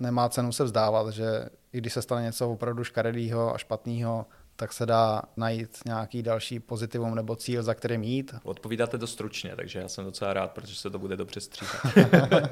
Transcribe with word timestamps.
nemá 0.00 0.28
cenu 0.28 0.52
se 0.52 0.64
vzdávat, 0.64 1.10
že 1.10 1.48
i 1.72 1.78
když 1.78 1.92
se 1.92 2.02
stane 2.02 2.22
něco 2.22 2.50
opravdu 2.50 2.84
škaredého 2.84 3.54
a 3.54 3.58
špatného, 3.58 4.26
tak 4.56 4.72
se 4.72 4.86
dá 4.86 5.22
najít 5.36 5.78
nějaký 5.86 6.22
další 6.22 6.60
pozitivum 6.60 7.14
nebo 7.14 7.36
cíl, 7.36 7.62
za 7.62 7.74
kterým 7.74 8.02
jít. 8.02 8.34
Odpovídáte 8.42 8.98
to 8.98 9.06
stručně, 9.06 9.56
takže 9.56 9.78
já 9.78 9.88
jsem 9.88 10.04
docela 10.04 10.32
rád, 10.32 10.50
protože 10.50 10.74
se 10.74 10.90
to 10.90 10.98
bude 10.98 11.16
dobře 11.16 11.40
stříhat. 11.40 11.94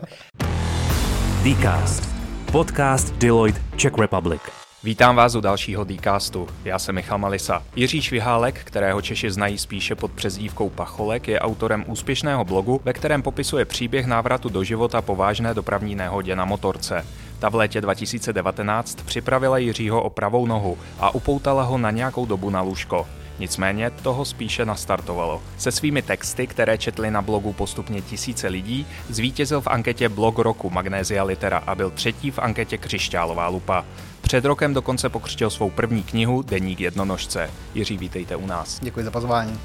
Dcast. 1.42 2.08
Podcast 2.52 3.14
Deloitte 3.14 3.60
Czech 3.76 3.98
Republic. 3.98 4.42
Vítám 4.84 5.16
vás 5.16 5.34
u 5.34 5.40
dalšího 5.40 5.84
Dcastu. 5.84 6.48
Já 6.64 6.78
jsem 6.78 6.94
Michal 6.94 7.18
Malisa. 7.18 7.62
Jiří 7.76 8.02
Švihálek, 8.02 8.64
kterého 8.64 9.02
Češi 9.02 9.30
znají 9.30 9.58
spíše 9.58 9.94
pod 9.94 10.12
přezdívkou 10.12 10.70
Pacholek, 10.70 11.28
je 11.28 11.40
autorem 11.40 11.84
úspěšného 11.86 12.44
blogu, 12.44 12.80
ve 12.84 12.92
kterém 12.92 13.22
popisuje 13.22 13.64
příběh 13.64 14.06
návratu 14.06 14.48
do 14.48 14.64
života 14.64 15.02
po 15.02 15.16
vážné 15.16 15.54
dopravní 15.54 15.94
nehodě 15.94 16.36
na 16.36 16.44
motorce. 16.44 17.06
Ta 17.46 17.50
v 17.50 17.54
létě 17.54 17.80
2019 17.80 19.02
připravila 19.02 19.58
Jiřího 19.58 20.02
o 20.02 20.10
pravou 20.10 20.46
nohu 20.46 20.78
a 21.00 21.14
upoutala 21.14 21.62
ho 21.62 21.78
na 21.78 21.90
nějakou 21.90 22.26
dobu 22.26 22.50
na 22.50 22.60
lůžko. 22.60 23.06
Nicméně 23.38 23.90
toho 23.90 24.24
spíše 24.24 24.64
nastartovalo. 24.64 25.42
Se 25.58 25.72
svými 25.72 26.02
texty, 26.02 26.46
které 26.46 26.78
četli 26.78 27.10
na 27.10 27.22
blogu 27.22 27.52
postupně 27.52 28.02
tisíce 28.02 28.48
lidí, 28.48 28.86
zvítězil 29.08 29.60
v 29.60 29.66
anketě 29.66 30.08
Blog 30.08 30.38
roku 30.38 30.70
Magnézia 30.70 31.24
Litera 31.24 31.58
a 31.66 31.74
byl 31.74 31.90
třetí 31.90 32.30
v 32.30 32.38
anketě 32.38 32.78
Křišťálová 32.78 33.48
lupa. 33.48 33.84
Před 34.20 34.44
rokem 34.44 34.74
dokonce 34.74 35.08
pokřtil 35.08 35.50
svou 35.50 35.70
první 35.70 36.02
knihu 36.02 36.42
Deník 36.42 36.80
jednonožce. 36.80 37.50
Jiří, 37.74 37.98
vítejte 37.98 38.36
u 38.36 38.46
nás. 38.46 38.80
Děkuji 38.82 39.04
za 39.04 39.10
pozvání. 39.10 39.60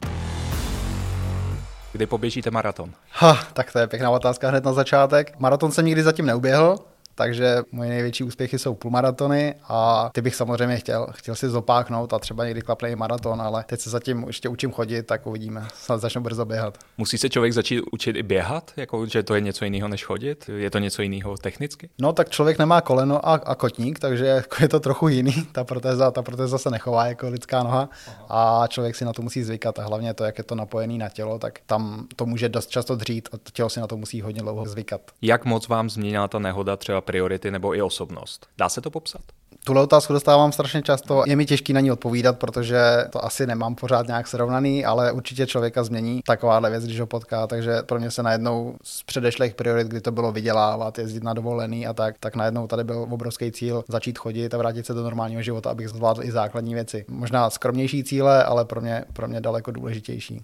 Kdy 1.92 2.06
poběžíte 2.06 2.52
maraton? 2.52 2.92
Ha, 3.12 3.40
tak 3.54 3.74
to 3.74 3.80
je 3.80 3.88
pěkná 3.88 4.10
otázka 4.10 4.50
hned 4.50 4.64
na 4.64 4.74
začátek. 4.74 5.34
Maraton 5.40 5.72
jsem 5.72 5.86
nikdy 5.86 6.04
zatím 6.04 6.26
neuběhl, 6.26 6.78
takže 7.22 7.58
moje 7.72 7.90
největší 7.90 8.24
úspěchy 8.24 8.60
jsou 8.60 8.76
půlmaratony 8.76 9.56
a 9.68 10.10
ty 10.14 10.22
bych 10.22 10.36
samozřejmě 10.36 10.78
chtěl, 10.78 11.08
chtěl 11.12 11.36
si 11.36 11.50
zopáknout 11.50 12.14
a 12.14 12.20
třeba 12.20 12.46
někdy 12.46 12.62
klapne 12.62 12.92
i 12.92 12.96
maraton, 12.96 13.42
ale 13.42 13.64
teď 13.68 13.80
se 13.80 13.90
zatím 13.90 14.24
ještě 14.28 14.50
učím 14.50 14.72
chodit, 14.72 15.04
tak 15.04 15.28
uvidíme, 15.28 15.68
snad 15.74 16.02
začnu 16.02 16.22
brzo 16.22 16.46
běhat. 16.46 16.78
Musí 16.98 17.18
se 17.18 17.30
člověk 17.30 17.54
začít 17.54 17.82
učit 17.92 18.16
i 18.16 18.24
běhat, 18.24 18.72
jako, 18.78 19.06
že 19.06 19.24
to 19.24 19.36
je 19.36 19.42
něco 19.42 19.66
jiného 19.66 19.88
než 19.88 20.06
chodit? 20.06 20.50
Je 20.58 20.70
to 20.70 20.80
něco 20.80 21.02
jiného 21.02 21.38
technicky? 21.38 21.90
No 22.00 22.14
tak 22.14 22.30
člověk 22.30 22.60
nemá 22.60 22.82
koleno 22.82 23.30
a, 23.30 23.34
a 23.34 23.56
kotník, 23.56 24.00
takže 24.00 24.26
jako 24.26 24.56
je 24.62 24.70
to 24.70 24.80
trochu 24.80 25.08
jiný, 25.08 25.34
ta 25.52 25.64
protéza, 25.64 26.12
ta 26.12 26.22
protéza 26.22 26.58
se 26.58 26.70
nechová 26.70 27.06
jako 27.06 27.30
lidská 27.30 27.64
noha 27.64 27.90
a 28.30 28.64
člověk 28.68 28.96
si 28.96 29.06
na 29.06 29.14
to 29.14 29.22
musí 29.22 29.44
zvykat 29.44 29.80
a 29.80 29.84
hlavně 29.84 30.14
to, 30.14 30.24
jak 30.24 30.38
je 30.38 30.44
to 30.44 30.56
napojený 30.56 30.98
na 30.98 31.10
tělo, 31.10 31.40
tak 31.40 31.60
tam 31.66 32.08
to 32.16 32.26
může 32.26 32.50
dost 32.50 32.70
často 32.70 32.96
dřít 32.96 33.30
a 33.34 33.38
tělo 33.54 33.70
si 33.70 33.80
na 33.80 33.88
to 33.88 33.98
musí 33.98 34.22
hodně 34.22 34.42
dlouho 34.42 34.66
zvykat. 34.66 35.02
Jak 35.22 35.46
moc 35.46 35.68
vám 35.68 35.90
změnila 35.90 36.28
ta 36.28 36.40
nehoda 36.40 36.78
třeba 36.78 37.02
priority 37.12 37.52
nebo 37.52 37.76
i 37.76 37.82
osobnost. 37.82 38.48
Dá 38.58 38.70
se 38.70 38.82
to 38.82 38.92
popsat? 38.92 39.22
Tuhle 39.64 39.84
otázku 39.84 40.14
dostávám 40.14 40.52
strašně 40.52 40.82
často. 40.82 41.24
Je 41.28 41.36
mi 41.36 41.46
těžký 41.46 41.74
na 41.74 41.80
ní 41.80 41.92
odpovídat, 41.92 42.40
protože 42.40 42.80
to 43.10 43.26
asi 43.26 43.48
nemám 43.48 43.76
pořád 43.76 44.08
nějak 44.08 44.28
srovnaný, 44.28 44.86
ale 44.86 45.12
určitě 45.12 45.48
člověka 45.48 45.84
změní 45.84 46.22
takováhle 46.26 46.70
věc, 46.70 46.84
když 46.84 47.00
ho 47.00 47.06
potká. 47.06 47.48
Takže 47.48 47.82
pro 47.86 48.00
mě 48.00 48.12
se 48.12 48.24
najednou 48.24 48.76
z 48.84 49.04
předešlých 49.04 49.56
priorit, 49.56 49.88
kdy 49.88 50.02
to 50.02 50.12
bylo 50.12 50.32
vydělávat, 50.32 51.00
jezdit 51.00 51.24
na 51.24 51.34
dovolený 51.34 51.88
a 51.88 51.94
tak, 51.94 52.16
tak 52.20 52.36
najednou 52.36 52.68
tady 52.68 52.84
byl 52.84 53.08
obrovský 53.10 53.52
cíl 53.52 53.84
začít 53.88 54.18
chodit 54.18 54.54
a 54.54 54.58
vrátit 54.58 54.86
se 54.86 54.94
do 54.94 55.04
normálního 55.04 55.42
života, 55.42 55.70
abych 55.70 55.90
zvládl 55.90 56.24
i 56.24 56.32
základní 56.32 56.74
věci. 56.74 57.06
Možná 57.10 57.50
skromnější 57.50 58.04
cíle, 58.04 58.44
ale 58.44 58.66
pro 58.66 58.82
mě, 58.82 59.06
pro 59.14 59.28
mě 59.28 59.42
daleko 59.42 59.72
důležitější. 59.72 60.42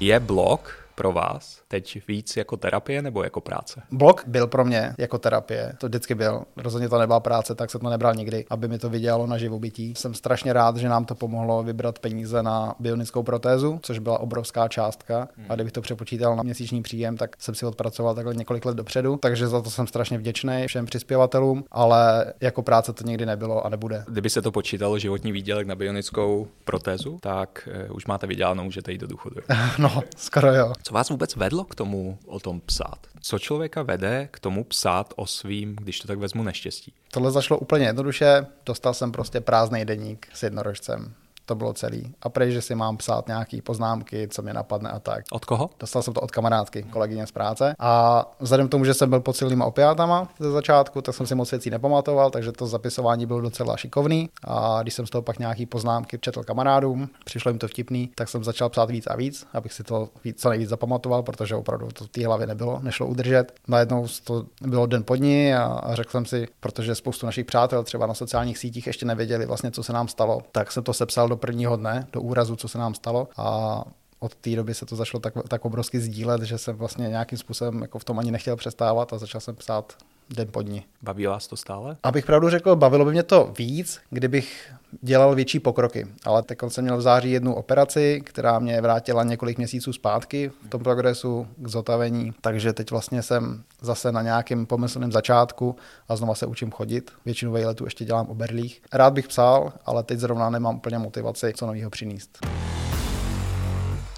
Je 0.00 0.20
blog 0.20 0.81
pro 0.94 1.12
vás 1.12 1.60
teď 1.68 2.08
víc 2.08 2.36
jako 2.36 2.56
terapie 2.56 3.02
nebo 3.02 3.24
jako 3.24 3.40
práce? 3.40 3.82
Blog 3.90 4.24
byl 4.26 4.46
pro 4.46 4.64
mě 4.64 4.94
jako 4.98 5.18
terapie, 5.18 5.72
to 5.78 5.86
vždycky 5.86 6.14
byl. 6.14 6.42
Rozhodně 6.56 6.88
to 6.88 6.98
nebyla 6.98 7.20
práce, 7.20 7.54
tak 7.54 7.70
se 7.70 7.78
to 7.78 7.90
nebral 7.90 8.14
nikdy, 8.14 8.44
aby 8.50 8.68
mi 8.68 8.78
to 8.78 8.90
vydělalo 8.90 9.26
na 9.26 9.38
živobytí. 9.38 9.94
Jsem 9.96 10.14
strašně 10.14 10.52
rád, 10.52 10.76
že 10.76 10.88
nám 10.88 11.04
to 11.04 11.14
pomohlo 11.14 11.62
vybrat 11.62 11.98
peníze 11.98 12.42
na 12.42 12.74
bionickou 12.78 13.22
protézu, 13.22 13.78
což 13.82 13.98
byla 13.98 14.18
obrovská 14.18 14.68
částka. 14.68 15.28
Hmm. 15.36 15.46
A 15.48 15.54
kdybych 15.54 15.72
to 15.72 15.80
přepočítal 15.80 16.36
na 16.36 16.42
měsíční 16.42 16.82
příjem, 16.82 17.16
tak 17.16 17.36
jsem 17.38 17.54
si 17.54 17.66
odpracoval 17.66 18.14
takhle 18.14 18.34
několik 18.34 18.64
let 18.64 18.76
dopředu, 18.76 19.16
takže 19.16 19.48
za 19.48 19.62
to 19.62 19.70
jsem 19.70 19.86
strašně 19.86 20.18
vděčný 20.18 20.64
všem 20.66 20.86
přispěvatelům, 20.86 21.64
ale 21.70 22.32
jako 22.40 22.62
práce 22.62 22.92
to 22.92 23.04
nikdy 23.04 23.26
nebylo 23.26 23.66
a 23.66 23.68
nebude. 23.68 24.04
Kdyby 24.08 24.30
se 24.30 24.42
to 24.42 24.52
počítalo 24.52 24.98
životní 24.98 25.32
výdělek 25.32 25.66
na 25.66 25.74
bionickou 25.74 26.48
protézu, 26.64 27.18
tak 27.20 27.68
uh, 27.88 27.96
už 27.96 28.06
máte 28.06 28.26
vyděláno, 28.26 28.64
můžete 28.64 28.92
jít 28.92 29.00
do 29.00 29.06
důchodu. 29.06 29.36
no, 29.78 30.02
skoro 30.16 30.54
jo. 30.54 30.72
Co 30.82 30.94
vás 30.94 31.10
vůbec 31.10 31.36
vedlo 31.36 31.64
k 31.64 31.74
tomu 31.74 32.18
o 32.26 32.40
tom 32.40 32.60
psát? 32.60 33.06
Co 33.20 33.38
člověka 33.38 33.82
vede 33.82 34.28
k 34.32 34.40
tomu 34.40 34.64
psát 34.64 35.14
o 35.16 35.26
svým, 35.26 35.76
když 35.76 36.00
to 36.00 36.08
tak 36.08 36.18
vezmu, 36.18 36.42
neštěstí? 36.42 36.94
Tohle 37.10 37.30
zašlo 37.30 37.58
úplně 37.58 37.86
jednoduše. 37.86 38.46
Dostal 38.66 38.94
jsem 38.94 39.12
prostě 39.12 39.40
prázdný 39.40 39.84
deník 39.84 40.28
s 40.34 40.42
jednorožcem 40.42 41.14
to 41.46 41.54
bylo 41.54 41.72
celý. 41.72 42.14
A 42.22 42.28
prej, 42.28 42.52
že 42.52 42.62
si 42.62 42.74
mám 42.74 42.96
psát 42.96 43.28
nějaké 43.28 43.62
poznámky, 43.62 44.28
co 44.30 44.42
mě 44.42 44.52
napadne 44.54 44.90
a 44.90 44.98
tak. 45.00 45.24
Od 45.32 45.44
koho? 45.44 45.70
Dostal 45.80 46.02
jsem 46.02 46.14
to 46.14 46.20
od 46.20 46.30
kamarádky, 46.30 46.82
kolegyně 46.82 47.26
z 47.26 47.32
práce. 47.32 47.74
A 47.78 48.24
vzhledem 48.40 48.68
k 48.68 48.70
tomu, 48.70 48.84
že 48.84 48.94
jsem 48.94 49.10
byl 49.10 49.20
pod 49.20 49.36
silnýma 49.36 49.64
opiátama 49.64 50.28
ze 50.38 50.50
začátku, 50.50 51.02
tak 51.02 51.14
jsem 51.14 51.26
si 51.26 51.34
moc 51.34 51.50
věcí 51.50 51.70
nepamatoval, 51.70 52.30
takže 52.30 52.52
to 52.52 52.66
zapisování 52.66 53.26
bylo 53.26 53.40
docela 53.40 53.76
šikovný. 53.76 54.28
A 54.44 54.82
když 54.82 54.94
jsem 54.94 55.06
z 55.06 55.10
toho 55.10 55.22
pak 55.22 55.38
nějaký 55.38 55.66
poznámky 55.66 56.18
četl 56.18 56.42
kamarádům, 56.42 57.08
přišlo 57.24 57.50
jim 57.50 57.58
to 57.58 57.68
vtipný, 57.68 58.10
tak 58.14 58.28
jsem 58.28 58.44
začal 58.44 58.68
psát 58.68 58.90
víc 58.90 59.06
a 59.06 59.16
víc, 59.16 59.46
abych 59.52 59.72
si 59.72 59.82
to 59.82 60.08
víc, 60.24 60.40
co 60.40 60.48
nejvíc 60.48 60.68
zapamatoval, 60.68 61.22
protože 61.22 61.54
opravdu 61.54 61.88
to 61.88 62.04
v 62.04 62.08
té 62.08 62.26
hlavě 62.26 62.46
nebylo, 62.46 62.78
nešlo 62.82 63.06
udržet. 63.06 63.52
Najednou 63.68 64.06
to 64.24 64.44
bylo 64.62 64.86
den 64.86 65.04
pod 65.04 65.16
ní 65.16 65.54
a, 65.54 65.64
a 65.64 65.94
řekl 65.94 66.10
jsem 66.10 66.26
si, 66.26 66.48
protože 66.60 66.94
spoustu 66.94 67.26
našich 67.26 67.46
přátel 67.46 67.84
třeba 67.84 68.06
na 68.06 68.14
sociálních 68.14 68.58
sítích 68.58 68.86
ještě 68.86 69.06
nevěděli 69.06 69.46
vlastně, 69.46 69.70
co 69.70 69.82
se 69.82 69.92
nám 69.92 70.08
stalo, 70.08 70.42
tak 70.52 70.72
jsem 70.72 70.82
to 70.82 70.92
sepsal 70.92 71.28
do 71.32 71.36
prvního 71.36 71.76
dne, 71.76 72.06
do 72.12 72.20
úrazu, 72.20 72.56
co 72.56 72.68
se 72.68 72.78
nám 72.78 72.94
stalo. 72.94 73.28
A 73.36 73.84
od 74.18 74.34
té 74.34 74.56
doby 74.56 74.74
se 74.74 74.86
to 74.86 74.96
začalo 74.96 75.20
tak, 75.20 75.34
tak 75.48 75.64
obrovsky 75.64 76.00
sdílet, 76.00 76.42
že 76.42 76.58
jsem 76.58 76.76
vlastně 76.76 77.08
nějakým 77.08 77.38
způsobem 77.38 77.82
jako 77.82 77.98
v 77.98 78.04
tom 78.04 78.18
ani 78.18 78.30
nechtěl 78.30 78.56
přestávat 78.56 79.12
a 79.12 79.18
začal 79.18 79.40
jsem 79.40 79.56
psát 79.56 79.96
den 80.34 80.48
po 80.50 80.62
dní. 80.62 80.84
Baví 81.02 81.26
vás 81.26 81.48
to 81.48 81.56
stále? 81.56 81.96
Abych 82.02 82.26
pravdu 82.26 82.50
řekl, 82.50 82.76
bavilo 82.76 83.04
by 83.04 83.10
mě 83.10 83.22
to 83.22 83.52
víc, 83.58 84.00
kdybych 84.10 84.72
dělal 85.00 85.34
větší 85.34 85.60
pokroky. 85.60 86.06
Ale 86.24 86.42
teď 86.42 86.58
jsem 86.68 86.84
měl 86.84 86.96
v 86.96 87.02
září 87.02 87.30
jednu 87.32 87.54
operaci, 87.54 88.22
která 88.24 88.58
mě 88.58 88.80
vrátila 88.80 89.24
několik 89.24 89.58
měsíců 89.58 89.92
zpátky 89.92 90.50
v 90.66 90.68
tom 90.68 90.82
progresu 90.82 91.46
k 91.56 91.68
zotavení, 91.68 92.34
takže 92.40 92.72
teď 92.72 92.90
vlastně 92.90 93.22
jsem 93.22 93.62
zase 93.80 94.12
na 94.12 94.22
nějakém 94.22 94.66
pomyslném 94.66 95.12
začátku 95.12 95.76
a 96.08 96.16
znova 96.16 96.34
se 96.34 96.46
učím 96.46 96.70
chodit. 96.70 97.10
Většinu 97.24 97.52
vejletů 97.52 97.84
ještě 97.84 98.04
dělám 98.04 98.26
o 98.26 98.34
berlích. 98.34 98.82
Rád 98.92 99.12
bych 99.12 99.28
psal, 99.28 99.72
ale 99.86 100.02
teď 100.02 100.18
zrovna 100.18 100.50
nemám 100.50 100.76
úplně 100.76 100.98
motivaci 100.98 101.52
co 101.56 101.66
nového 101.66 101.90
přinést. 101.90 102.38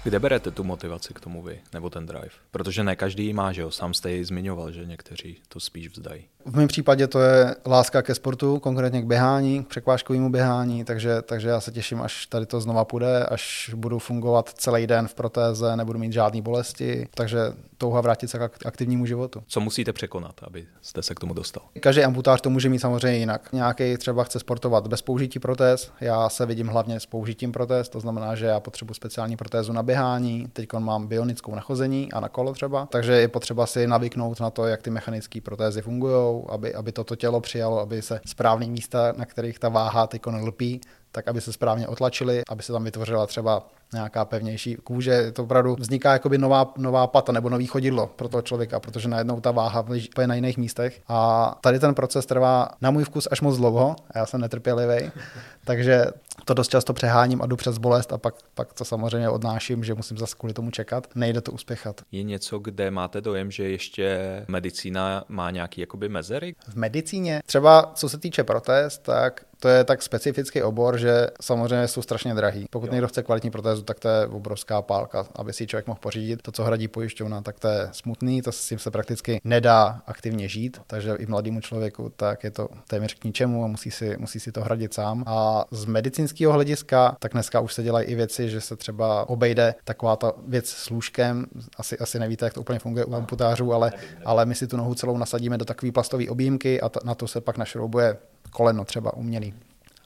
Kde 0.05 0.19
berete 0.19 0.51
tu 0.51 0.63
motivaci 0.63 1.13
k 1.13 1.19
tomu 1.19 1.41
vy, 1.41 1.59
nebo 1.73 1.89
ten 1.89 2.05
drive? 2.05 2.29
Protože 2.51 2.83
ne 2.83 2.95
každý 2.95 3.33
má, 3.33 3.51
že 3.51 3.61
jo? 3.61 3.71
Sám 3.71 3.93
jste 3.93 4.11
ji 4.11 4.25
zmiňoval, 4.25 4.71
že 4.71 4.85
někteří 4.85 5.37
to 5.47 5.59
spíš 5.59 5.87
vzdají. 5.87 6.23
V 6.45 6.55
mém 6.55 6.67
případě 6.67 7.07
to 7.07 7.21
je 7.21 7.55
láska 7.65 8.01
ke 8.01 8.15
sportu, 8.15 8.59
konkrétně 8.59 9.01
k 9.01 9.05
běhání, 9.05 9.63
k 9.63 9.67
překvážkovému 9.67 10.29
běhání, 10.29 10.85
takže, 10.85 11.21
takže 11.21 11.49
já 11.49 11.61
se 11.61 11.71
těším, 11.71 12.01
až 12.01 12.25
tady 12.25 12.45
to 12.45 12.61
znova 12.61 12.85
půjde, 12.85 13.25
až 13.25 13.71
budu 13.75 13.99
fungovat 13.99 14.49
celý 14.49 14.87
den 14.87 15.07
v 15.07 15.13
protéze, 15.13 15.75
nebudu 15.75 15.99
mít 15.99 16.13
žádné 16.13 16.41
bolesti, 16.41 17.07
takže 17.13 17.39
touha 17.77 18.01
vrátit 18.01 18.27
se 18.27 18.49
k 18.49 18.65
aktivnímu 18.65 19.05
životu. 19.05 19.43
Co 19.47 19.59
musíte 19.59 19.93
překonat, 19.93 20.33
aby 20.43 20.65
jste 20.81 21.03
se 21.03 21.15
k 21.15 21.19
tomu 21.19 21.33
dostal? 21.33 21.63
Každý 21.79 22.03
amputář 22.03 22.41
to 22.41 22.49
může 22.49 22.69
mít 22.69 22.79
samozřejmě 22.79 23.17
jinak. 23.17 23.53
Nějaký 23.53 23.97
třeba 23.97 24.23
chce 24.23 24.39
sportovat 24.39 24.87
bez 24.87 25.01
použití 25.01 25.39
protéz, 25.39 25.91
já 26.01 26.29
se 26.29 26.45
vidím 26.45 26.67
hlavně 26.67 26.99
s 26.99 27.05
použitím 27.05 27.51
protéz, 27.51 27.89
to 27.89 27.99
znamená, 27.99 28.35
že 28.35 28.45
já 28.45 28.59
potřebuji 28.59 28.93
speciální 28.93 29.37
protézu 29.37 29.73
na 29.73 29.83
běhání, 29.95 30.47
teď 30.53 30.73
mám 30.73 31.07
bionickou 31.07 31.55
nachození 31.55 32.11
a 32.11 32.19
na 32.19 32.29
kolo 32.29 32.53
třeba, 32.53 32.85
takže 32.85 33.13
je 33.13 33.27
potřeba 33.27 33.65
si 33.65 33.87
navyknout 33.87 34.39
na 34.39 34.49
to, 34.49 34.65
jak 34.65 34.81
ty 34.81 34.89
mechanické 34.89 35.41
protézy 35.41 35.81
fungují, 35.81 36.43
aby, 36.49 36.73
aby 36.73 36.91
toto 36.91 37.15
tělo 37.15 37.41
přijalo, 37.41 37.79
aby 37.79 38.01
se 38.01 38.21
správné 38.25 38.67
místa, 38.67 39.13
na 39.17 39.25
kterých 39.25 39.59
ta 39.59 39.69
váha 39.69 40.07
teď 40.07 40.21
lpí, 40.27 40.81
tak 41.15 41.27
aby 41.27 41.41
se 41.41 41.53
správně 41.53 41.87
otlačili, 41.87 42.43
aby 42.49 42.63
se 42.63 42.73
tam 42.73 42.83
vytvořila 42.83 43.27
třeba 43.27 43.67
nějaká 43.93 44.25
pevnější 44.25 44.75
kůže. 44.75 45.31
To 45.31 45.43
opravdu 45.43 45.75
vzniká 45.79 46.13
jakoby 46.13 46.37
nová, 46.37 46.73
nová 46.77 47.07
pata 47.07 47.31
nebo 47.31 47.49
nový 47.49 47.67
chodidlo 47.67 48.07
pro 48.07 48.29
toho 48.29 48.41
člověka, 48.41 48.79
protože 48.79 49.07
najednou 49.07 49.41
ta 49.41 49.51
váha 49.51 49.85
je 50.21 50.27
na 50.27 50.35
jiných 50.35 50.57
místech. 50.57 51.01
A 51.07 51.57
tady 51.61 51.79
ten 51.79 51.95
proces 51.95 52.25
trvá 52.25 52.69
na 52.81 52.91
můj 52.91 53.03
vkus 53.03 53.27
až 53.31 53.41
moc 53.41 53.57
dlouho, 53.57 53.95
já 54.15 54.25
jsem 54.25 54.41
netrpělivý, 54.41 55.11
takže 55.65 56.05
to 56.45 56.53
dost 56.53 56.67
často 56.67 56.93
přeháním 56.93 57.41
a 57.41 57.45
jdu 57.45 57.55
přes 57.55 57.77
bolest 57.77 58.13
a 58.13 58.17
pak, 58.17 58.35
pak 58.53 58.73
to 58.73 58.85
samozřejmě 58.85 59.29
odnáším, 59.29 59.83
že 59.83 59.93
musím 59.93 60.17
zase 60.17 60.35
kvůli 60.39 60.53
tomu 60.53 60.71
čekat. 60.71 61.07
Nejde 61.15 61.41
to 61.41 61.51
uspěchat. 61.51 62.01
Je 62.11 62.23
něco, 62.23 62.59
kde 62.59 62.91
máte 62.91 63.21
dojem, 63.21 63.51
že 63.51 63.69
ještě 63.69 64.19
medicína 64.47 65.23
má 65.29 65.51
nějaký 65.51 65.81
jakoby 65.81 66.09
mezery? 66.09 66.55
V 66.67 66.75
medicíně, 66.75 67.41
třeba 67.45 67.91
co 67.95 68.09
se 68.09 68.17
týče 68.17 68.43
protéz, 68.43 68.97
tak 68.97 69.45
to 69.65 69.69
je 69.69 69.83
tak 69.83 70.01
specifický 70.01 70.61
obor, 70.61 70.97
že 70.97 71.27
samozřejmě 71.41 71.87
jsou 71.87 72.01
strašně 72.01 72.33
drahý. 72.33 72.65
Pokud 72.69 72.85
jo. 72.85 72.91
někdo 72.91 73.07
chce 73.07 73.23
kvalitní 73.23 73.51
protézu, 73.51 73.81
tak 73.81 73.99
to 73.99 74.07
je 74.07 74.27
obrovská 74.27 74.81
pálka, 74.81 75.25
aby 75.35 75.53
si 75.53 75.67
člověk 75.67 75.87
mohl 75.87 75.99
pořídit. 75.99 76.41
To, 76.41 76.51
co 76.51 76.63
hradí 76.63 76.87
pojišťovna, 76.87 77.41
tak 77.41 77.59
to 77.59 77.67
je 77.67 77.89
smutný, 77.91 78.41
to 78.41 78.51
s 78.51 78.67
tím 78.67 78.79
se 78.79 78.91
prakticky 78.91 79.41
nedá 79.43 80.01
aktivně 80.07 80.47
žít, 80.47 80.81
takže 80.87 81.15
i 81.19 81.25
mladému 81.25 81.61
člověku 81.61 82.11
tak 82.15 82.43
je 82.43 82.51
to 82.51 82.67
téměř 82.87 83.13
k 83.13 83.23
ničemu 83.23 83.63
a 83.63 83.67
musí 83.67 83.91
si, 83.91 84.15
musí 84.17 84.39
si 84.39 84.51
to 84.51 84.61
hradit 84.61 84.93
sám. 84.93 85.23
A 85.27 85.65
z 85.71 85.85
medicínského 85.85 86.53
hlediska, 86.53 87.17
tak 87.19 87.33
dneska 87.33 87.59
už 87.59 87.73
se 87.73 87.83
dělají 87.83 88.07
i 88.07 88.15
věci, 88.15 88.49
že 88.49 88.61
se 88.61 88.75
třeba 88.75 89.29
obejde 89.29 89.75
taková 89.83 90.15
ta 90.15 90.31
věc 90.47 90.69
s 90.69 90.89
lůžkem. 90.89 91.45
Asi, 91.77 91.97
asi 91.97 92.19
nevíte, 92.19 92.45
jak 92.45 92.53
to 92.53 92.61
úplně 92.61 92.79
funguje 92.79 93.05
u 93.05 93.15
amputářů, 93.15 93.73
ale, 93.73 93.91
ale 94.25 94.45
my 94.45 94.55
si 94.55 94.67
tu 94.67 94.77
nohu 94.77 94.95
celou 94.95 95.17
nasadíme 95.17 95.57
do 95.57 95.65
takové 95.65 95.91
plastové 95.91 96.29
objímky 96.29 96.81
a 96.81 96.89
na 97.03 97.15
to 97.15 97.27
se 97.27 97.41
pak 97.41 97.57
našroubuje 97.57 98.17
koleno 98.55 98.85
třeba 98.85 99.13
umělý. 99.13 99.53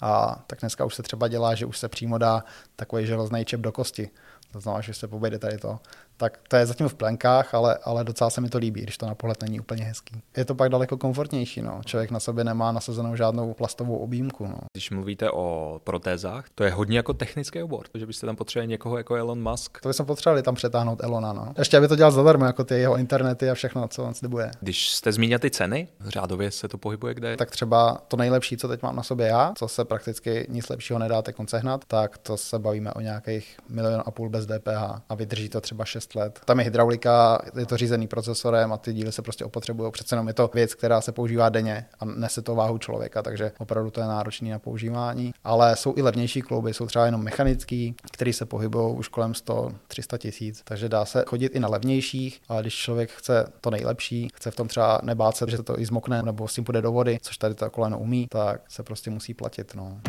A 0.02 0.44
tak 0.48 0.60
dneska 0.60 0.86
už 0.86 0.96
se 0.96 1.04
třeba 1.04 1.28
dělá, 1.28 1.56
že 1.56 1.66
už 1.66 1.78
se 1.78 1.90
přímo 1.90 2.18
dá 2.18 2.44
takový 2.76 3.06
železný 3.06 3.46
čep 3.46 3.62
do 3.62 3.72
kosti. 3.72 4.10
To 4.52 4.60
znamená, 4.60 4.82
že 4.82 4.94
se 4.94 5.08
pobejde 5.08 5.40
tady 5.40 5.58
to 5.58 5.80
tak 6.20 6.40
to 6.48 6.56
je 6.56 6.66
zatím 6.66 6.88
v 6.88 6.94
plenkách, 6.94 7.54
ale, 7.54 7.78
ale 7.84 8.04
docela 8.04 8.30
se 8.30 8.42
mi 8.42 8.50
to 8.50 8.58
líbí, 8.58 8.82
když 8.82 8.98
to 8.98 9.06
na 9.06 9.16
pohled 9.16 9.42
není 9.42 9.60
úplně 9.60 9.84
hezký. 9.84 10.22
Je 10.38 10.46
to 10.46 10.56
pak 10.56 10.70
daleko 10.70 10.98
komfortnější, 10.98 11.62
no. 11.62 11.82
Člověk 11.86 12.12
na 12.12 12.20
sobě 12.20 12.44
nemá 12.44 12.72
nasazenou 12.72 13.16
žádnou 13.16 13.54
plastovou 13.54 13.98
objímku, 13.98 14.48
no. 14.48 14.58
Když 14.74 14.92
mluvíte 14.92 15.32
o 15.32 15.80
protézách, 15.84 16.46
to 16.56 16.64
je 16.64 16.72
hodně 16.72 16.98
jako 16.98 17.14
technický 17.14 17.64
obor, 17.64 17.86
že 17.94 18.06
byste 18.06 18.26
tam 18.26 18.36
potřebovali 18.36 18.68
někoho 18.68 18.98
jako 18.98 19.16
Elon 19.16 19.52
Musk. 19.52 19.82
To 19.82 19.90
bychom 19.90 20.06
potřebovali 20.06 20.44
tam 20.44 20.56
přetáhnout 20.56 21.04
Elona, 21.04 21.34
no. 21.34 21.54
Ještě 21.58 21.78
aby 21.78 21.88
to 21.88 21.96
dělal 21.96 22.12
zadarmo, 22.12 22.46
jako 22.46 22.64
ty 22.64 22.76
jeho 22.76 22.98
internety 22.98 23.50
a 23.50 23.54
všechno, 23.54 23.88
co 23.88 24.04
on 24.04 24.14
slibuje. 24.14 24.52
Když 24.62 24.92
jste 24.92 25.12
zmínil 25.12 25.40
ty 25.40 25.52
ceny, 25.52 25.88
řádově 26.08 26.52
se 26.52 26.68
to 26.68 26.78
pohybuje 26.78 27.14
kde? 27.14 27.38
Tak 27.38 27.52
třeba 27.52 28.02
to 28.08 28.18
nejlepší, 28.18 28.58
co 28.58 28.68
teď 28.68 28.82
mám 28.82 28.96
na 28.96 29.04
sobě 29.04 29.28
já, 29.28 29.54
co 29.58 29.68
se 29.68 29.86
prakticky 29.86 30.48
nic 30.50 30.70
lepšího 30.70 31.00
nedáte 31.00 31.34
sehnat, 31.48 31.86
tak 31.88 32.18
to 32.18 32.38
se 32.38 32.60
bavíme 32.60 32.94
o 32.94 33.02
nějakých 33.02 33.58
milion 33.70 34.04
a 34.06 34.12
půl 34.12 34.30
bez 34.30 34.46
DPH 34.46 35.02
a 35.10 35.16
vydrží 35.16 35.50
to 35.50 35.62
třeba 35.62 35.86
6 35.86 36.09
let. 36.16 36.40
Tam 36.46 36.60
je 36.60 36.66
hydraulika, 36.66 37.40
je 37.60 37.66
to 37.66 37.78
řízený 37.78 38.08
procesorem 38.08 38.74
a 38.74 38.78
ty 38.78 38.94
díly 38.94 39.12
se 39.12 39.22
prostě 39.22 39.46
opotřebují. 39.46 39.92
Přece 39.92 40.16
jenom 40.16 40.28
je 40.28 40.34
to 40.34 40.50
věc, 40.54 40.74
která 40.74 41.02
se 41.02 41.12
používá 41.12 41.50
denně 41.50 41.86
a 42.00 42.06
nese 42.06 42.42
to 42.42 42.56
váhu 42.56 42.78
člověka, 42.78 43.22
takže 43.22 43.52
opravdu 43.60 43.92
to 43.92 44.02
je 44.02 44.08
náročný 44.08 44.50
na 44.50 44.60
používání. 44.60 45.34
Ale 45.44 45.76
jsou 45.76 45.94
i 45.98 46.02
levnější 46.02 46.42
klouby, 46.42 46.74
jsou 46.74 46.86
třeba 46.86 47.06
jenom 47.06 47.24
mechanický, 47.24 47.96
který 48.12 48.34
se 48.34 48.46
pohybují 48.46 48.96
už 48.96 49.08
kolem 49.08 49.32
100-300 49.32 50.18
tisíc, 50.18 50.62
takže 50.64 50.90
dá 50.90 51.06
se 51.06 51.24
chodit 51.28 51.56
i 51.56 51.60
na 51.60 51.68
levnějších, 51.68 52.42
ale 52.50 52.62
když 52.62 52.76
člověk 52.76 53.12
chce 53.12 53.52
to 53.62 53.70
nejlepší, 53.70 54.28
chce 54.36 54.52
v 54.52 54.56
tom 54.56 54.68
třeba 54.68 55.00
nebát 55.04 55.38
se, 55.38 55.46
že 55.48 55.64
to 55.64 55.80
i 55.80 55.86
zmokne 55.86 56.24
nebo 56.24 56.48
s 56.48 56.54
tím 56.54 56.64
půjde 56.64 56.82
do 56.82 56.92
vody, 56.92 57.18
což 57.22 57.38
tady 57.38 57.56
to 57.56 57.70
koleno 57.70 58.00
umí, 58.00 58.28
tak 58.28 58.62
se 58.70 58.84
prostě 58.84 59.10
musí 59.10 59.34
platit. 59.34 59.76
No. 59.76 60.02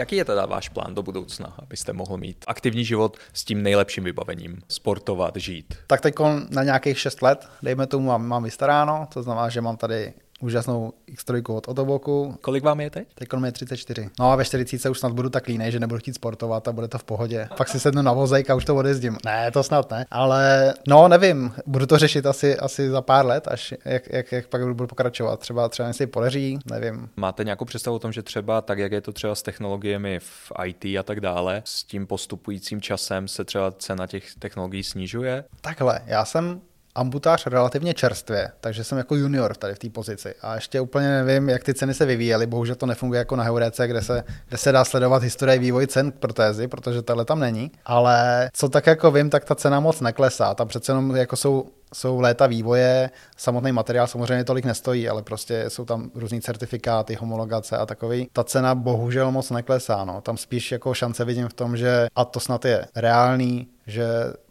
Jaký 0.00 0.16
je 0.16 0.24
teda 0.24 0.46
váš 0.46 0.68
plán 0.68 0.94
do 0.94 1.02
budoucna, 1.02 1.54
abyste 1.58 1.92
mohl 1.92 2.16
mít 2.16 2.44
aktivní 2.46 2.84
život 2.84 3.16
s 3.32 3.44
tím 3.44 3.62
nejlepším 3.62 4.04
vybavením, 4.04 4.62
sportovat, 4.68 5.36
žít? 5.36 5.74
Tak 5.86 6.00
teď 6.00 6.14
na 6.50 6.62
nějakých 6.62 6.98
6 6.98 7.22
let, 7.22 7.48
dejme 7.62 7.86
tomu, 7.86 8.06
mám, 8.06 8.26
mám 8.26 8.42
vystaráno, 8.42 9.08
to 9.12 9.22
znamená, 9.22 9.48
že 9.48 9.60
mám 9.60 9.76
tady 9.76 10.12
úžasnou 10.40 10.92
X3 11.12 11.54
od 11.54 11.68
Otoboku. 11.68 12.38
Kolik 12.40 12.64
vám 12.64 12.80
je 12.80 12.90
teď? 12.90 13.08
Teď 13.14 13.28
je 13.44 13.52
34. 13.52 14.10
No 14.18 14.32
a 14.32 14.36
ve 14.36 14.44
40 14.44 14.90
už 14.90 14.98
snad 14.98 15.12
budu 15.12 15.30
tak 15.30 15.46
línej, 15.46 15.72
že 15.72 15.80
nebudu 15.80 15.98
chtít 15.98 16.14
sportovat 16.14 16.68
a 16.68 16.72
bude 16.72 16.88
to 16.88 16.98
v 16.98 17.04
pohodě. 17.04 17.48
Pak 17.56 17.68
si 17.68 17.80
sednu 17.80 18.02
na 18.02 18.12
vozejk 18.12 18.50
a 18.50 18.54
už 18.54 18.64
to 18.64 18.76
odjezdím. 18.76 19.18
Ne, 19.24 19.50
to 19.50 19.62
snad 19.62 19.90
ne. 19.90 20.06
Ale 20.10 20.74
no, 20.88 21.08
nevím, 21.08 21.52
budu 21.66 21.86
to 21.86 21.98
řešit 21.98 22.26
asi, 22.26 22.56
asi 22.56 22.90
za 22.90 23.02
pár 23.02 23.26
let, 23.26 23.48
až 23.48 23.74
jak, 23.84 24.12
jak, 24.12 24.32
jak 24.32 24.46
pak 24.46 24.62
budu 24.62 24.86
pokračovat. 24.86 25.40
Třeba 25.40 25.68
třeba 25.68 25.92
si 25.92 26.06
podaří, 26.06 26.58
nevím. 26.70 27.08
Máte 27.16 27.44
nějakou 27.44 27.64
představu 27.64 27.96
o 27.96 27.98
tom, 27.98 28.12
že 28.12 28.22
třeba 28.22 28.60
tak, 28.60 28.78
jak 28.78 28.92
je 28.92 29.00
to 29.00 29.12
třeba 29.12 29.34
s 29.34 29.42
technologiemi 29.42 30.18
v 30.20 30.52
IT 30.64 30.84
a 30.84 31.02
tak 31.02 31.20
dále, 31.20 31.62
s 31.64 31.84
tím 31.84 32.06
postupujícím 32.06 32.80
časem 32.80 33.28
se 33.28 33.44
třeba 33.44 33.70
cena 33.70 34.06
těch 34.06 34.34
technologií 34.34 34.84
snižuje? 34.84 35.44
Takhle, 35.60 36.00
já 36.06 36.24
jsem 36.24 36.60
ambutář 37.00 37.46
relativně 37.46 37.94
čerstvě, 37.94 38.52
takže 38.60 38.84
jsem 38.84 38.98
jako 38.98 39.16
junior 39.16 39.54
tady 39.54 39.74
v 39.74 39.78
té 39.78 39.88
pozici. 39.88 40.34
A 40.42 40.54
ještě 40.54 40.80
úplně 40.80 41.08
nevím, 41.08 41.48
jak 41.48 41.64
ty 41.64 41.74
ceny 41.74 41.94
se 41.94 42.06
vyvíjely. 42.06 42.46
Bohužel 42.46 42.74
to 42.74 42.86
nefunguje 42.86 43.18
jako 43.18 43.36
na 43.36 43.44
Heurece, 43.44 43.88
kde 43.88 44.02
se, 44.02 44.24
kde 44.48 44.58
se 44.58 44.72
dá 44.72 44.84
sledovat 44.84 45.22
historie 45.22 45.58
vývoj 45.58 45.86
cen 45.86 46.12
protézy, 46.12 46.68
protože 46.68 47.02
tohle 47.02 47.24
tam 47.24 47.40
není. 47.40 47.70
Ale 47.84 48.50
co 48.52 48.68
tak 48.68 48.86
jako 48.86 49.10
vím, 49.10 49.30
tak 49.30 49.44
ta 49.44 49.54
cena 49.54 49.80
moc 49.80 50.00
neklesá. 50.00 50.54
Tam 50.54 50.68
přece 50.68 50.92
jenom 50.92 51.16
jako 51.16 51.36
jsou 51.36 51.66
jsou 51.94 52.20
léta 52.20 52.46
vývoje, 52.46 53.10
samotný 53.36 53.72
materiál 53.72 54.06
samozřejmě 54.06 54.44
tolik 54.44 54.64
nestojí, 54.64 55.08
ale 55.08 55.22
prostě 55.22 55.64
jsou 55.68 55.84
tam 55.84 56.10
různý 56.14 56.40
certifikáty, 56.40 57.14
homologace 57.14 57.76
a 57.76 57.86
takový. 57.86 58.28
Ta 58.32 58.44
cena 58.44 58.74
bohužel 58.74 59.30
moc 59.30 59.50
neklesá. 59.50 60.04
No. 60.04 60.20
Tam 60.20 60.36
spíš 60.36 60.72
jako 60.72 60.94
šance 60.94 61.24
vidím 61.24 61.48
v 61.48 61.54
tom, 61.54 61.76
že 61.76 62.06
a 62.16 62.24
to 62.24 62.40
snad 62.40 62.64
je 62.64 62.86
reálný, 62.96 63.68
že 63.86 64.06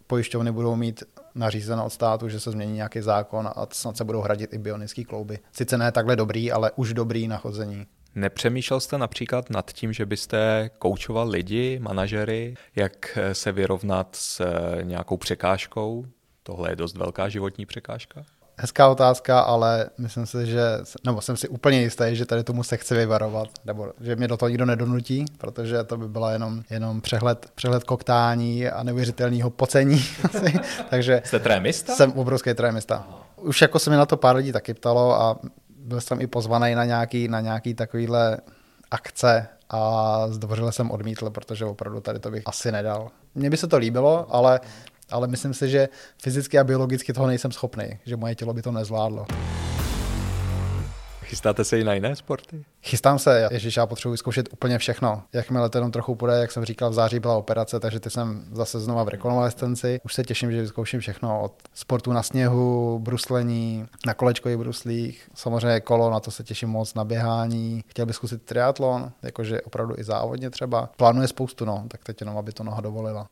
pojišťovny 0.06 0.52
budou 0.52 0.76
mít 0.76 1.04
nařízeno 1.34 1.86
od 1.86 1.90
státu, 1.90 2.28
že 2.28 2.40
se 2.40 2.50
změní 2.50 2.72
nějaký 2.72 3.00
zákon 3.00 3.50
a 3.56 3.66
snad 3.72 3.96
se 3.96 4.04
budou 4.04 4.20
hradit 4.20 4.52
i 4.52 4.58
bionické 4.58 5.04
klouby. 5.04 5.38
Sice 5.52 5.78
ne 5.78 5.92
takhle 5.92 6.16
dobrý, 6.16 6.52
ale 6.52 6.70
už 6.76 6.94
dobrý 6.94 7.28
na 7.28 7.36
chození. 7.36 7.86
Nepřemýšlel 8.14 8.80
jste 8.80 8.98
například 8.98 9.50
nad 9.50 9.72
tím, 9.72 9.92
že 9.92 10.06
byste 10.06 10.70
koučoval 10.78 11.28
lidi, 11.28 11.78
manažery, 11.82 12.54
jak 12.76 13.18
se 13.32 13.52
vyrovnat 13.52 14.16
s 14.16 14.44
nějakou 14.82 15.16
překážkou? 15.16 16.04
Tohle 16.42 16.70
je 16.72 16.76
dost 16.76 16.96
velká 16.96 17.28
životní 17.28 17.66
překážka 17.66 18.24
hezká 18.60 18.88
otázka, 18.88 19.40
ale 19.40 19.86
myslím 19.98 20.26
si, 20.26 20.46
že, 20.46 20.62
nebo 21.04 21.20
jsem 21.20 21.36
si 21.36 21.48
úplně 21.48 21.80
jistý, 21.80 22.04
že 22.12 22.26
tady 22.26 22.44
tomu 22.44 22.62
se 22.62 22.76
chci 22.76 22.94
vyvarovat, 22.94 23.48
nebo 23.64 23.92
že 24.00 24.16
mě 24.16 24.28
do 24.28 24.36
toho 24.36 24.48
nikdo 24.48 24.66
nedonutí, 24.66 25.24
protože 25.38 25.84
to 25.84 25.96
by 25.96 26.08
byla 26.08 26.32
jenom, 26.32 26.62
jenom 26.70 27.00
přehled, 27.00 27.46
přehled 27.54 27.84
koktání 27.84 28.68
a 28.68 28.82
neuvěřitelného 28.82 29.50
pocení. 29.50 30.04
Takže 30.90 31.22
Jste 31.24 31.38
trémista? 31.38 31.94
Jsem 31.94 32.12
obrovský 32.12 32.54
trémista. 32.54 33.06
Už 33.36 33.62
jako 33.62 33.78
se 33.78 33.90
mi 33.90 33.96
na 33.96 34.06
to 34.06 34.16
pár 34.16 34.36
lidí 34.36 34.52
taky 34.52 34.74
ptalo 34.74 35.20
a 35.20 35.38
byl 35.68 36.00
jsem 36.00 36.20
i 36.20 36.26
pozvaný 36.26 36.74
na 36.74 36.84
nějaký, 36.84 37.28
na 37.28 37.40
nějaký 37.40 37.74
takovýhle 37.74 38.38
akce 38.90 39.48
a 39.70 40.24
zdvořile 40.28 40.72
jsem 40.72 40.90
odmítl, 40.90 41.30
protože 41.30 41.64
opravdu 41.64 42.00
tady 42.00 42.18
to 42.18 42.30
bych 42.30 42.42
asi 42.46 42.72
nedal. 42.72 43.10
Mně 43.34 43.50
by 43.50 43.56
se 43.56 43.66
to 43.66 43.76
líbilo, 43.76 44.26
ale 44.30 44.60
ale 45.10 45.26
myslím 45.26 45.54
si, 45.54 45.68
že 45.68 45.88
fyzicky 46.22 46.58
a 46.58 46.64
biologicky 46.64 47.12
toho 47.12 47.26
nejsem 47.26 47.52
schopný, 47.52 47.98
že 48.04 48.16
moje 48.16 48.34
tělo 48.34 48.54
by 48.54 48.62
to 48.62 48.72
nezvládlo. 48.72 49.26
Chystáte 51.30 51.64
se 51.64 51.80
i 51.80 51.84
na 51.84 51.94
jiné 51.94 52.16
sporty? 52.16 52.64
Chystám 52.82 53.18
se, 53.18 53.48
ježiš, 53.50 53.76
já 53.76 53.86
potřebuji 53.86 54.16
zkoušet 54.16 54.48
úplně 54.52 54.78
všechno. 54.78 55.22
Jakmile 55.32 55.70
to 55.70 55.78
jenom 55.78 55.90
trochu 55.90 56.14
půjde, 56.14 56.34
jak 56.34 56.52
jsem 56.52 56.64
říkal, 56.64 56.90
v 56.90 56.94
září 56.94 57.20
byla 57.20 57.36
operace, 57.36 57.80
takže 57.80 58.00
teď 58.00 58.12
jsem 58.12 58.44
zase 58.52 58.80
znova 58.80 59.04
v 59.04 59.08
rekonvalescenci. 59.08 60.00
Už 60.04 60.14
se 60.14 60.22
těším, 60.22 60.52
že 60.52 60.60
vyzkouším 60.60 61.00
všechno 61.00 61.42
od 61.42 61.52
sportu 61.74 62.12
na 62.12 62.22
sněhu, 62.22 62.98
bruslení, 62.98 63.86
na 64.06 64.14
kolečkových 64.14 64.58
bruslích, 64.58 65.28
samozřejmě 65.34 65.80
kolo, 65.80 66.10
na 66.10 66.20
to 66.20 66.30
se 66.30 66.44
těším 66.44 66.68
moc, 66.68 66.94
na 66.94 67.04
běhání. 67.04 67.84
Chtěl 67.86 68.06
bych 68.06 68.16
zkusit 68.16 68.42
triatlon, 68.42 69.12
jakože 69.22 69.60
opravdu 69.60 69.94
i 69.98 70.04
závodně 70.04 70.50
třeba. 70.50 70.90
Plánuje 70.96 71.28
spoustu, 71.28 71.64
no, 71.64 71.84
tak 71.88 72.04
teď 72.04 72.20
jenom, 72.20 72.38
aby 72.38 72.52
to 72.52 72.64
noha 72.64 72.80
dovolila. 72.80 73.26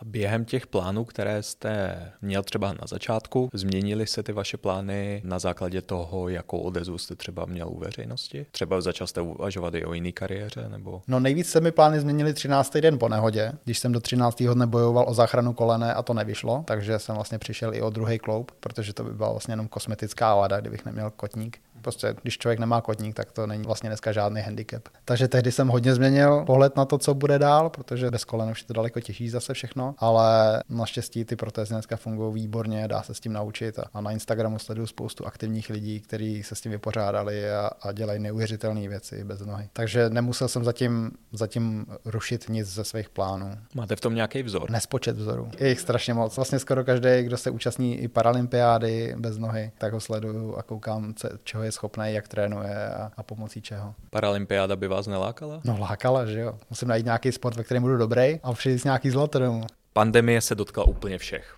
A 0.00 0.04
během 0.04 0.44
těch 0.44 0.66
plánů, 0.66 1.04
které 1.04 1.42
jste 1.42 1.96
měl 2.22 2.42
třeba 2.42 2.72
na 2.72 2.86
začátku, 2.86 3.50
změnily 3.52 4.06
se 4.06 4.22
ty 4.22 4.32
vaše 4.32 4.56
plány 4.56 5.22
na 5.24 5.38
základě 5.38 5.82
toho, 5.82 6.28
jakou 6.28 6.58
odezvu 6.58 6.98
jste 6.98 7.16
třeba 7.16 7.44
měl 7.44 7.68
u 7.68 7.78
veřejnosti? 7.78 8.46
Třeba 8.50 8.80
začal 8.80 9.06
jste 9.06 9.20
uvažovat 9.20 9.74
i 9.74 9.84
o 9.84 9.94
jiné 9.94 10.12
kariéře? 10.12 10.68
Nebo... 10.68 11.02
No 11.08 11.20
nejvíc 11.20 11.50
se 11.50 11.60
mi 11.60 11.72
plány 11.72 12.00
změnily 12.00 12.34
13. 12.34 12.76
den 12.76 12.98
po 12.98 13.08
nehodě, 13.08 13.52
když 13.64 13.78
jsem 13.78 13.92
do 13.92 14.00
13. 14.00 14.42
dne 14.42 14.66
bojoval 14.66 15.04
o 15.08 15.14
záchranu 15.14 15.52
kolene 15.52 15.94
a 15.94 16.02
to 16.02 16.14
nevyšlo, 16.14 16.64
takže 16.66 16.98
jsem 16.98 17.14
vlastně 17.14 17.38
přišel 17.38 17.74
i 17.74 17.82
o 17.82 17.90
druhý 17.90 18.18
kloup, 18.18 18.52
protože 18.60 18.92
to 18.92 19.04
by 19.04 19.14
byla 19.14 19.30
vlastně 19.30 19.52
jenom 19.52 19.68
kosmetická 19.68 20.34
vada, 20.34 20.60
kdybych 20.60 20.84
neměl 20.84 21.10
kotník. 21.10 21.58
Prostě, 21.82 22.14
když 22.22 22.38
člověk 22.38 22.58
nemá 22.58 22.80
kotník, 22.80 23.14
tak 23.14 23.32
to 23.32 23.46
není 23.46 23.64
vlastně 23.64 23.90
dneska 23.90 24.12
žádný 24.12 24.40
handicap. 24.40 24.88
Takže 25.04 25.28
tehdy 25.28 25.52
jsem 25.52 25.68
hodně 25.68 25.94
změnil 25.94 26.44
pohled 26.46 26.76
na 26.76 26.84
to, 26.84 26.98
co 26.98 27.14
bude 27.14 27.38
dál, 27.38 27.70
protože 27.70 28.10
bez 28.10 28.24
kolen 28.24 28.50
už 28.50 28.60
je 28.60 28.66
to 28.66 28.72
daleko 28.72 29.00
těžší 29.00 29.28
zase 29.28 29.54
všechno, 29.54 29.94
ale 29.98 30.62
naštěstí 30.68 31.24
ty 31.24 31.36
protézy 31.36 31.74
dneska 31.74 31.96
fungují 31.96 32.34
výborně, 32.34 32.88
dá 32.88 33.02
se 33.02 33.14
s 33.14 33.20
tím 33.20 33.32
naučit 33.32 33.78
a, 33.78 34.00
na 34.00 34.10
Instagramu 34.10 34.58
sleduju 34.58 34.86
spoustu 34.86 35.26
aktivních 35.26 35.70
lidí, 35.70 36.00
kteří 36.00 36.42
se 36.42 36.54
s 36.54 36.60
tím 36.60 36.72
vypořádali 36.72 37.50
a, 37.50 37.70
a 37.82 37.92
dělají 37.92 38.20
neuvěřitelné 38.20 38.88
věci 38.88 39.24
bez 39.24 39.40
nohy. 39.40 39.68
Takže 39.72 40.10
nemusel 40.10 40.48
jsem 40.48 40.64
zatím, 40.64 41.10
zatím 41.32 41.86
rušit 42.04 42.48
nic 42.48 42.68
ze 42.68 42.84
svých 42.84 43.08
plánů. 43.08 43.58
Máte 43.74 43.96
v 43.96 44.00
tom 44.00 44.14
nějaký 44.14 44.42
vzor? 44.42 44.70
Nespočet 44.70 45.16
vzorů. 45.16 45.50
Je 45.58 45.68
jich 45.68 45.80
strašně 45.80 46.14
moc. 46.14 46.36
Vlastně 46.36 46.58
skoro 46.58 46.84
každý, 46.84 47.22
kdo 47.22 47.36
se 47.36 47.50
účastní 47.50 47.98
i 47.98 48.08
paralympiády 48.08 49.14
bez 49.18 49.38
nohy, 49.38 49.72
tak 49.78 49.92
ho 49.92 50.00
sleduju 50.00 50.56
a 50.56 50.62
koukám, 50.62 51.14
čeho 51.44 51.62
je 51.62 51.69
je 51.70 51.72
schopný, 51.72 52.04
jak 52.14 52.28
trénuje 52.28 52.90
a, 52.90 53.10
a 53.16 53.22
pomocí 53.22 53.62
čeho. 53.62 53.94
Paralympiáda 54.10 54.76
by 54.76 54.88
vás 54.88 55.06
nelákala? 55.06 55.60
No 55.64 55.78
lákala, 55.80 56.26
že 56.26 56.40
jo. 56.40 56.58
Musím 56.70 56.88
najít 56.88 57.06
nějaký 57.06 57.32
sport, 57.32 57.56
ve 57.56 57.64
kterém 57.64 57.82
budu 57.82 57.96
dobrý 57.96 58.40
a 58.42 58.52
přijít 58.52 58.84
nějaký 58.84 59.10
zlato 59.10 59.38
domů. 59.38 59.62
Pandemie 59.92 60.40
se 60.40 60.54
dotkla 60.54 60.84
úplně 60.84 61.18
všech. 61.18 61.56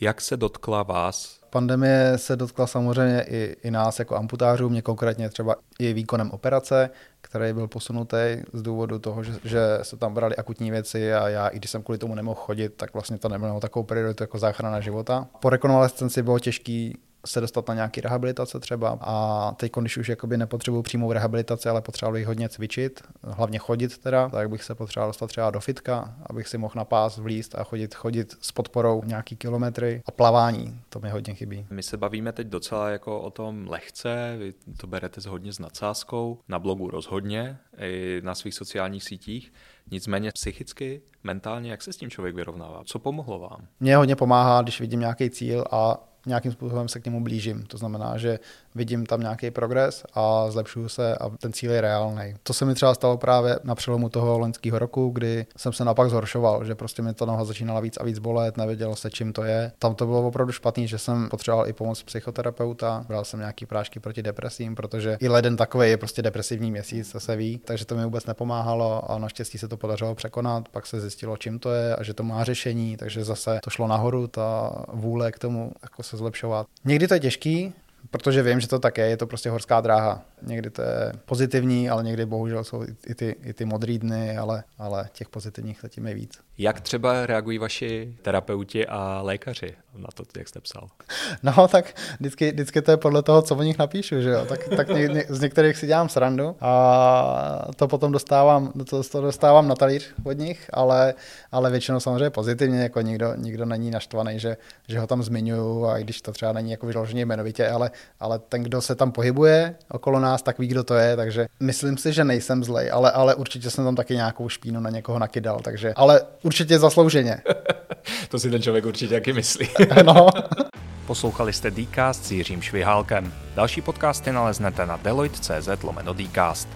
Jak 0.00 0.20
se 0.20 0.36
dotkla 0.36 0.82
vás 0.82 1.42
Pandemie 1.52 2.12
se 2.16 2.36
dotkla 2.36 2.66
samozřejmě 2.66 3.22
i, 3.28 3.56
i 3.62 3.70
nás 3.70 3.98
jako 3.98 4.16
amputářů, 4.16 4.68
mě 4.68 4.82
konkrétně 4.82 5.28
třeba 5.28 5.56
i 5.78 5.92
výkonem 5.92 6.30
operace, 6.30 6.90
který 7.20 7.52
byl 7.52 7.68
posunutý 7.68 8.42
z 8.52 8.62
důvodu 8.62 8.98
toho, 8.98 9.24
že, 9.24 9.32
že 9.44 9.60
se 9.82 9.96
tam 9.96 10.14
brali 10.14 10.36
akutní 10.36 10.70
věci 10.70 11.14
a 11.14 11.28
já, 11.28 11.48
i 11.48 11.58
když 11.58 11.70
jsem 11.70 11.82
kvůli 11.82 11.98
tomu 11.98 12.14
nemohl 12.14 12.40
chodit, 12.40 12.74
tak 12.76 12.92
vlastně 12.94 13.18
to 13.18 13.28
nebylo 13.28 13.60
takovou 13.60 13.82
prioritu 13.82 14.22
jako 14.22 14.38
záchrana 14.38 14.80
života. 14.80 15.26
Po 15.40 15.50
rekonvalescenci 15.50 16.22
bylo 16.22 16.38
těžký 16.38 16.98
se 17.26 17.40
dostat 17.40 17.68
na 17.68 17.74
nějaký 17.74 18.00
rehabilitace 18.00 18.60
třeba 18.60 18.98
a 19.00 19.54
teď, 19.56 19.72
když 19.80 19.96
už 19.96 20.08
jakoby 20.08 20.36
nepotřebuji 20.36 20.82
přímou 20.82 21.12
rehabilitaci, 21.12 21.68
ale 21.68 21.82
potřeboval 21.82 22.12
bych 22.12 22.26
hodně 22.26 22.48
cvičit, 22.48 23.02
hlavně 23.22 23.58
chodit 23.58 23.98
teda, 23.98 24.28
tak 24.28 24.50
bych 24.50 24.64
se 24.64 24.74
potřeboval 24.74 25.08
dostat 25.08 25.26
třeba 25.26 25.50
do 25.50 25.60
fitka, 25.60 26.14
abych 26.26 26.48
si 26.48 26.58
mohl 26.58 26.74
na 26.76 26.84
pás 26.84 27.18
vlíst 27.18 27.54
a 27.54 27.64
chodit, 27.64 27.94
chodit 27.94 28.36
s 28.40 28.52
podporou 28.52 29.02
nějaký 29.04 29.36
kilometry 29.36 30.02
a 30.06 30.10
plavání, 30.10 30.80
to 30.88 31.00
mi 31.00 31.10
hodně 31.10 31.34
chybí. 31.34 31.66
My 31.70 31.82
se 31.82 31.96
bavíme 31.96 32.32
teď 32.32 32.46
docela 32.46 32.90
jako 32.90 33.20
o 33.20 33.30
tom 33.30 33.68
lehce, 33.68 34.36
vy 34.38 34.52
to 34.76 34.86
berete 34.86 35.20
s 35.20 35.26
hodně 35.26 35.52
s 35.52 35.58
nadsázkou, 35.58 36.38
na 36.48 36.58
blogu 36.58 36.90
rozhodně, 36.90 37.58
i 37.78 38.20
na 38.24 38.34
svých 38.34 38.54
sociálních 38.54 39.04
sítích. 39.04 39.52
Nicméně 39.90 40.30
psychicky, 40.32 41.02
mentálně, 41.24 41.70
jak 41.70 41.82
se 41.82 41.92
s 41.92 41.96
tím 41.96 42.10
člověk 42.10 42.34
vyrovnává? 42.34 42.82
Co 42.84 42.98
pomohlo 42.98 43.38
vám? 43.38 43.66
Mně 43.80 43.96
hodně 43.96 44.16
pomáhá, 44.16 44.62
když 44.62 44.80
vidím 44.80 45.00
nějaký 45.00 45.30
cíl 45.30 45.64
a 45.70 46.08
nějakým 46.26 46.52
způsobem 46.52 46.88
se 46.88 47.00
k 47.00 47.04
němu 47.04 47.22
blížím. 47.22 47.62
To 47.62 47.78
znamená, 47.78 48.18
že 48.18 48.38
vidím 48.74 49.06
tam 49.06 49.20
nějaký 49.20 49.50
progres 49.50 50.04
a 50.14 50.50
zlepšuju 50.50 50.88
se 50.88 51.16
a 51.16 51.28
ten 51.28 51.52
cíl 51.52 51.72
je 51.72 51.80
reálný. 51.80 52.34
To 52.42 52.52
se 52.52 52.64
mi 52.64 52.74
třeba 52.74 52.94
stalo 52.94 53.16
právě 53.16 53.58
na 53.64 53.74
přelomu 53.74 54.08
toho 54.08 54.38
loňského 54.38 54.78
roku, 54.78 55.10
kdy 55.10 55.46
jsem 55.56 55.72
se 55.72 55.84
napak 55.84 56.10
zhoršoval, 56.10 56.64
že 56.64 56.74
prostě 56.74 57.02
mi 57.02 57.14
ta 57.14 57.24
noha 57.24 57.44
začínala 57.44 57.80
víc 57.80 57.96
a 57.96 58.04
víc 58.04 58.18
bolet, 58.18 58.56
nevěděl 58.56 58.96
se, 58.96 59.10
čím 59.10 59.32
to 59.32 59.44
je. 59.44 59.72
Tam 59.78 59.94
to 59.94 60.06
bylo 60.06 60.26
opravdu 60.26 60.52
špatný, 60.52 60.88
že 60.88 60.98
jsem 60.98 61.28
potřeboval 61.28 61.68
i 61.68 61.72
pomoc 61.72 62.02
psychoterapeuta, 62.02 63.04
bral 63.08 63.24
jsem 63.24 63.40
nějaký 63.40 63.66
prášky 63.66 64.00
proti 64.00 64.22
depresím, 64.22 64.74
protože 64.74 65.16
i 65.20 65.28
leden 65.28 65.56
takový 65.56 65.90
je 65.90 65.96
prostě 65.96 66.22
depresivní 66.22 66.70
měsíc, 66.70 67.12
to 67.12 67.20
se 67.20 67.36
ví, 67.36 67.58
takže 67.64 67.84
to 67.84 67.94
mi 67.94 68.04
vůbec 68.04 68.26
nepomáhalo 68.26 69.10
a 69.10 69.18
naštěstí 69.18 69.58
se 69.58 69.68
to 69.68 69.76
podařilo 69.76 70.14
překonat. 70.14 70.68
Pak 70.68 70.86
se 70.86 71.00
zjistilo, 71.00 71.36
čím 71.36 71.58
to 71.58 71.70
je 71.70 71.96
a 71.96 72.02
že 72.02 72.14
to 72.14 72.22
má 72.22 72.44
řešení, 72.44 72.96
takže 72.96 73.24
zase 73.24 73.60
to 73.64 73.70
šlo 73.70 73.86
nahoru, 73.86 74.26
ta 74.26 74.72
vůle 74.92 75.32
k 75.32 75.38
tomu 75.38 75.72
jako 75.82 76.02
se 76.12 76.16
zlepšovat. 76.16 76.66
Někdy 76.84 77.08
to 77.08 77.14
je 77.14 77.20
těžký, 77.20 77.72
protože 78.12 78.42
vím, 78.42 78.60
že 78.60 78.68
to 78.68 78.78
také 78.78 79.08
je 79.08 79.16
to 79.16 79.26
prostě 79.26 79.50
horská 79.50 79.80
dráha. 79.80 80.22
Někdy 80.42 80.70
to 80.70 80.82
je 80.82 81.12
pozitivní, 81.24 81.90
ale 81.90 82.02
někdy 82.02 82.26
bohužel 82.26 82.64
jsou 82.64 82.84
i 83.06 83.14
ty, 83.14 83.36
i 83.42 83.52
ty 83.52 83.64
modrý 83.64 83.98
dny, 83.98 84.36
ale, 84.36 84.64
ale 84.78 85.08
těch 85.12 85.28
pozitivních 85.28 85.78
zatím 85.82 86.06
je 86.06 86.14
víc. 86.14 86.38
Jak 86.58 86.80
třeba 86.80 87.26
reagují 87.26 87.58
vaši 87.58 88.16
terapeuti 88.22 88.86
a 88.86 89.20
lékaři 89.22 89.74
na 89.96 90.08
to, 90.14 90.24
jak 90.36 90.48
jste 90.48 90.60
psal? 90.60 90.88
No, 91.42 91.68
tak 91.68 91.94
vždycky, 92.20 92.52
vždycky 92.52 92.82
to 92.82 92.90
je 92.90 92.96
podle 92.96 93.22
toho, 93.22 93.42
co 93.42 93.56
o 93.56 93.62
nich 93.62 93.78
napíšu, 93.78 94.20
že 94.20 94.30
jo? 94.30 94.44
Tak, 94.48 94.68
tak 94.76 94.88
ně, 94.88 95.08
ně, 95.08 95.24
z 95.28 95.40
některých 95.40 95.76
si 95.76 95.86
dělám 95.86 96.08
srandu 96.08 96.56
a 96.60 97.68
to 97.76 97.88
potom 97.88 98.12
dostávám, 98.12 98.72
to, 98.90 99.02
to 99.02 99.20
dostávám 99.20 99.68
na 99.68 99.74
talíř 99.74 100.14
od 100.24 100.32
nich, 100.32 100.70
ale, 100.72 101.14
ale 101.52 101.70
většinou 101.70 102.00
samozřejmě 102.00 102.30
pozitivně, 102.30 102.82
jako 102.82 103.00
nikdo, 103.00 103.34
nikdo 103.36 103.64
není 103.64 103.90
naštvaný, 103.90 104.38
že, 104.38 104.56
že 104.88 104.98
ho 104.98 105.06
tam 105.06 105.22
zmiňuju 105.22 105.86
a 105.86 105.98
i 105.98 106.04
když 106.04 106.22
to 106.22 106.32
třeba 106.32 106.52
není 106.52 106.70
jako 106.70 106.86
vyloženě 106.86 107.22
jmenovitě, 107.22 107.68
ale, 107.68 107.90
ale 108.20 108.38
ten, 108.38 108.62
kdo 108.62 108.80
se 108.80 108.94
tam 108.94 109.12
pohybuje 109.12 109.74
okolo 109.90 110.20
nás, 110.20 110.42
tak 110.42 110.58
ví, 110.58 110.66
kdo 110.66 110.84
to 110.84 110.94
je, 110.94 111.16
takže 111.16 111.46
myslím 111.60 111.96
si, 111.96 112.12
že 112.12 112.24
nejsem 112.24 112.64
zlej, 112.64 112.90
ale, 112.90 113.10
ale 113.10 113.34
určitě 113.34 113.70
jsem 113.70 113.84
tam 113.84 113.96
taky 113.96 114.14
nějakou 114.14 114.48
špínu 114.48 114.80
na 114.80 114.90
někoho 114.90 115.18
nakydal, 115.18 115.60
takže, 115.60 115.92
ale 115.96 116.20
určitě 116.42 116.78
zaslouženě. 116.78 117.42
to 118.28 118.38
si 118.38 118.50
ten 118.50 118.62
člověk 118.62 118.86
určitě 118.86 119.14
taky 119.14 119.32
myslí. 119.32 119.68
no. 120.04 120.26
Poslouchali 121.06 121.52
jste 121.52 121.70
Dcast 121.70 122.24
s 122.24 122.30
Jiřím 122.30 122.62
Švihálkem. 122.62 123.32
Další 123.54 123.80
podcasty 123.80 124.32
naleznete 124.32 124.86
na 124.86 124.96
deloitte.cz 124.96 125.82
lomeno 125.82 126.14
Dcast. 126.14 126.68